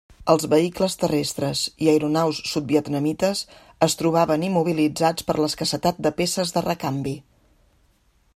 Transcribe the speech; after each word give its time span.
Els 0.33 0.45
vehicles 0.51 0.95
terrestres 1.01 1.61
i 1.85 1.89
aeronaus 1.91 2.39
sud-vietnamites 2.53 3.45
es 3.89 3.99
trobaven 4.01 4.47
immobilitzats 4.51 5.29
per 5.29 5.37
l'escassetat 5.43 6.05
de 6.09 6.15
peces 6.23 6.57
de 6.59 6.69
recanvi. 6.71 7.17